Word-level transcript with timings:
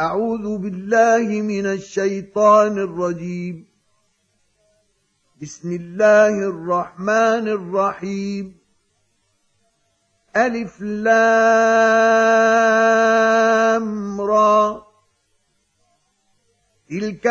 أعوذ 0.00 0.58
بالله 0.58 1.40
من 1.40 1.66
الشيطان 1.66 2.78
الرجيم. 2.78 3.66
بسم 5.42 5.72
الله 5.72 6.28
الرحمن 6.28 7.48
الرحيم. 7.48 8.56
ألف 10.36 10.80
لام 10.80 11.40
را. 14.20 14.82
تلك 16.90 17.26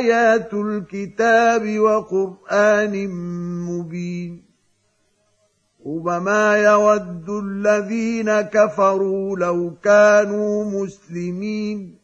آيات 0.00 0.54
الكتاب 0.54 1.78
وقرآن 1.78 3.08
مبين. 3.66 4.44
ربما 5.86 6.56
يود 6.56 7.30
الذين 7.30 8.40
كفروا 8.40 9.36
لو 9.38 9.74
كانوا 9.82 10.64
مسلمين. 10.64 12.03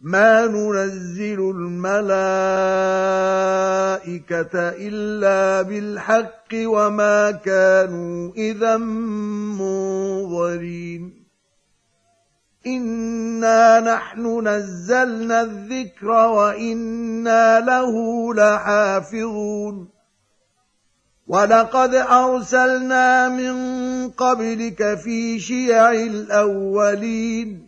ما 0.00 0.46
ننزل 0.46 1.40
الملائكة 1.40 1.98
إلا 4.54 5.62
بالحق 5.62 6.48
وما 6.54 7.30
كانوا 7.30 8.32
إذا 8.36 8.76
منظرين. 9.56 11.24
إنا 12.66 13.80
نحن 13.80 14.48
نزلنا 14.48 15.40
الذكر 15.40 16.08
وإنا 16.10 17.60
له 17.60 17.94
لحافظون. 18.34 19.88
ولقد 21.26 21.94
أرسلنا 21.94 23.28
من 23.28 23.54
قبلك 24.10 24.94
في 24.94 25.40
شيع 25.40 25.92
الأولين. 25.92 27.67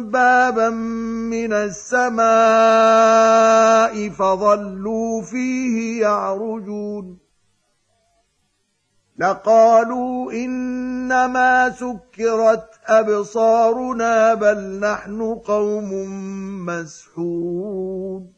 بابا 0.00 0.68
من 1.30 1.52
السماء 1.52 2.18
فظلوا 4.08 5.22
فيه 5.22 6.00
يعرجون. 6.02 7.18
لقالوا 9.18 10.32
إنما 10.32 11.70
سكرت 11.70 12.70
أبصارنا 12.86 14.34
بل 14.34 14.80
نحن 14.80 15.34
قوم 15.34 15.90
مسحورون. 16.66 18.37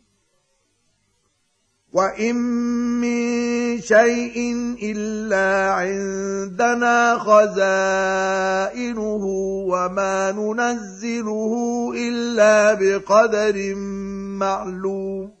وان 1.93 2.35
من 3.01 3.81
شيء 3.81 4.55
الا 4.83 5.71
عندنا 5.71 7.17
خزائنه 7.19 9.01
وما 9.67 10.31
ننزله 10.31 11.53
الا 11.95 12.73
بقدر 12.73 13.75
معلوم 14.39 15.40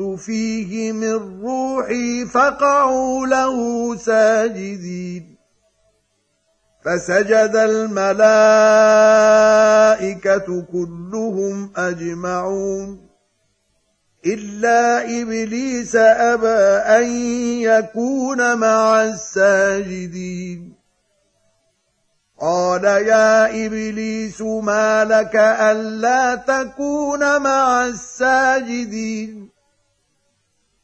فيه 0.00 0.92
من 0.92 1.42
روحي 1.42 2.26
فقعوا 2.26 3.26
له 3.26 3.56
ساجدين 3.96 5.36
فسجد 6.84 7.56
الملائكة 7.56 8.26
كلهم 10.72 11.72
أجمعون 11.76 13.08
إلا 14.26 15.04
إبليس 15.22 15.96
أبى 15.96 16.62
أن 16.98 17.04
يكون 17.60 18.58
مع 18.58 19.02
الساجدين 19.02 20.72
قال 22.40 22.84
يا 22.84 23.66
إبليس 23.66 24.42
ما 24.42 25.04
لك 25.04 25.36
ألا 25.36 26.34
تكون 26.34 27.42
مع 27.42 27.86
الساجدين 27.86 29.51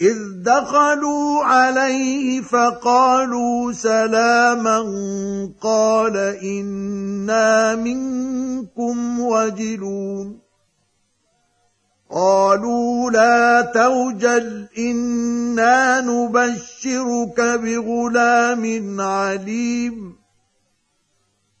إذ 0.00 0.42
دخلوا 0.42 1.44
عليه 1.44 2.40
فقالوا 2.40 3.72
سلاما 3.72 4.80
قال 5.60 6.16
إنا 6.42 7.74
منكم 7.76 9.20
وجلون. 9.20 10.38
قالوا 12.10 13.10
لا 13.10 13.60
توجل 13.74 14.68
إنا 14.78 16.00
نبشرك 16.00 17.40
بغلام 17.40 19.00
عليم. 19.00 20.23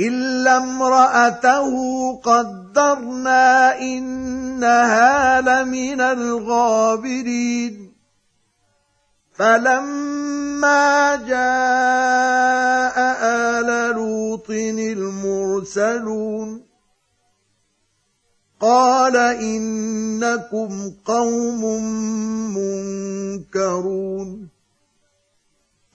إلا 0.00 0.56
امرأته 0.56 1.72
قدرنا 2.16 3.80
إنها 3.80 5.40
لمن 5.40 6.00
الغابرين. 6.00 7.92
فلما 9.34 11.16
جاء 11.16 12.98
لوط 13.62 14.50
المرسلون 14.50 16.62
قال 18.60 19.16
إنكم 19.16 20.90
قوم 21.04 21.64
منكرون. 22.56 24.48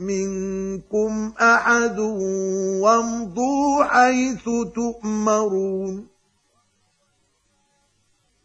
منكم 0.00 1.32
أحد 1.40 1.98
وامضوا 2.80 3.84
حيث 3.84 4.44
تؤمرون. 4.74 6.06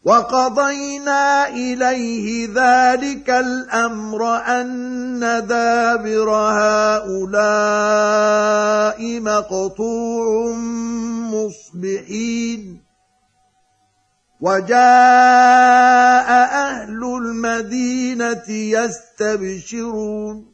وقضينا 0.04 1.48
إليه 1.48 2.48
ذلك 2.54 3.30
الأمر 3.30 4.36
أن 4.36 5.20
دابر 5.20 6.30
هؤلاء 6.30 7.60
مقطوع 9.20 10.56
مصبحين. 11.32 12.80
وجاء 14.40 16.28
أهل 16.52 17.04
المدينة 17.04 18.48
يستبشرون. 18.48 20.53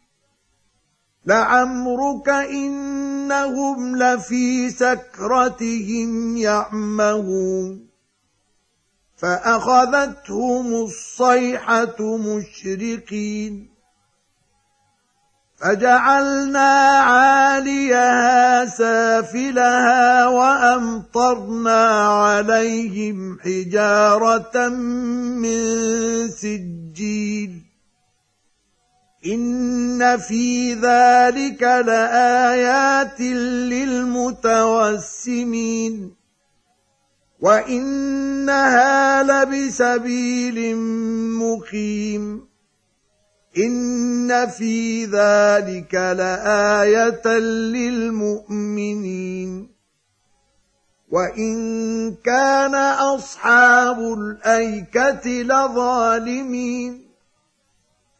لعمرك 1.25 2.29
إنهم 2.29 3.97
لفي 3.97 4.69
سكرتهم 4.69 6.37
يعمهون. 6.37 7.87
فأخذتهم 9.17 10.73
الصيحة 10.73 12.17
مشرقين. 12.17 13.71
فجعلنا 15.57 16.89
عاليها 16.99 18.65
سافلها 18.65 20.27
وأمطرنا 20.27 22.07
عليهم 22.09 23.39
حجارة 23.39 24.67
من 24.67 25.57
سجيل. 26.27 27.70
ان 29.25 30.17
في 30.17 30.73
ذلك 30.73 31.63
لايات 31.63 33.19
للمتوسمين 34.51 36.15
وانها 37.39 39.23
لبسبيل 39.23 40.75
مقيم 41.37 42.47
ان 43.57 44.47
في 44.47 45.05
ذلك 45.05 45.93
لايه 45.93 47.27
للمؤمنين 47.73 49.01
وان 51.11 52.15
كان 52.23 52.75
اصحاب 52.75 53.99
الايكه 53.99 55.29
لظالمين 55.29 57.10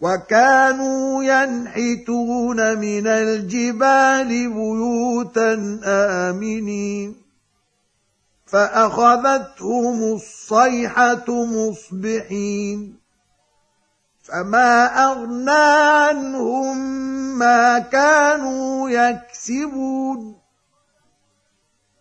وكانوا 0.00 1.24
ينحتون 1.24 2.78
من 2.78 3.06
الجبال 3.06 4.28
بيوتا 4.28 5.80
آمنين. 5.84 7.16
فأخذتهم 8.46 10.02
الصيحة 10.02 11.24
مصبحين. 11.28 13.00
فما 14.22 14.86
أغنى 15.04 15.50
عنهم 15.50 16.78
ما 17.38 17.78
كانوا 17.78 18.90
يكسبون. 18.90 20.40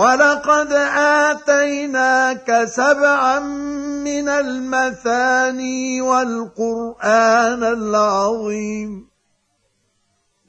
ولقد 0.00 0.72
آتيناك 0.96 2.64
سبعا 2.64 3.38
من 4.08 4.28
المثاني 4.28 6.00
والقرآن 6.00 7.62
العظيم. 7.64 9.08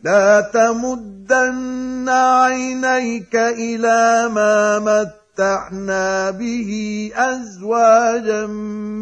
لا 0.04 0.42
تمدن 0.42 2.10
عينيك 2.10 3.36
إلى 3.36 4.30
ما 4.32 4.80
مت 4.80 5.22
متعنا 5.32 6.32
به 6.32 7.12
أزواجا 7.16 8.46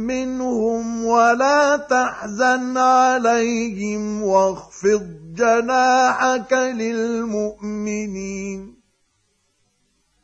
منهم 0.05 1.05
ولا 1.05 1.77
تحزن 1.77 2.77
عليهم 2.77 4.23
واخفض 4.23 5.05
جناحك 5.35 6.53
للمؤمنين. 6.83 7.99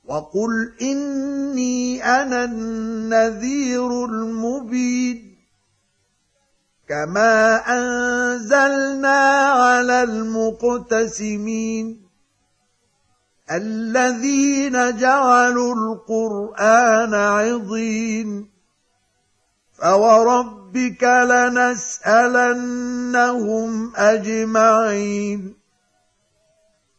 وقل 0.07 0.73
اني 0.81 2.03
أنا 2.03 2.43
النذير 2.43 4.05
المبين 4.05 5.35
كما 6.89 7.55
انزلنا 7.67 9.19
على 9.49 10.03
المقتسمين 10.03 12.05
الذين 13.51 14.97
جعلوا 14.97 15.75
القران 15.75 17.13
عضين 17.13 18.49
فوربك 19.73 21.03
لنسالنهم 21.03 22.45
اجمعين 23.95 25.54